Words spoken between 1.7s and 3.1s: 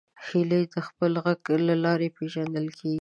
لارې پیژندل کېږي